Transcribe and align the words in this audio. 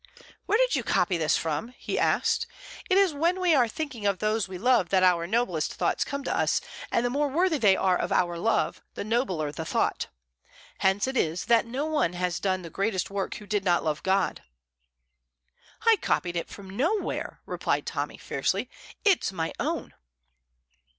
"Where 0.47 0.57
did 0.57 0.75
you 0.75 0.81
copy 0.83 1.15
this 1.15 1.37
from?" 1.37 1.75
he 1.77 1.99
asked. 1.99 2.47
"'It 2.89 2.97
is 2.97 3.13
when 3.13 3.39
we 3.39 3.53
are 3.53 3.67
thinking 3.67 4.07
of 4.07 4.17
those 4.17 4.47
we 4.47 4.57
love 4.57 4.89
that 4.89 5.03
our 5.03 5.27
noblest 5.27 5.75
thoughts 5.75 6.03
come 6.03 6.23
to 6.23 6.35
us, 6.35 6.59
and 6.91 7.05
the 7.05 7.11
more 7.11 7.27
worthy 7.27 7.59
they 7.59 7.75
are 7.75 7.97
of 7.99 8.11
our 8.11 8.35
love 8.39 8.81
the 8.95 9.03
nobler 9.03 9.51
the 9.51 9.63
thought; 9.63 10.07
hence 10.79 11.05
it 11.05 11.15
is 11.15 11.45
that 11.45 11.67
no 11.67 11.85
one 11.85 12.13
has 12.13 12.39
done 12.39 12.63
the 12.63 12.71
greatest 12.71 13.11
work 13.11 13.35
who 13.35 13.45
did 13.45 13.63
not 13.63 13.83
love 13.83 14.01
God.'" 14.01 14.41
"I 15.83 15.97
copied 16.01 16.35
it 16.35 16.49
from 16.49 16.71
nowhere," 16.75 17.41
replied 17.45 17.85
Tommy, 17.85 18.17
fiercely; 18.17 18.71
"it's 19.05 19.31
my 19.31 19.53
own." 19.59 19.93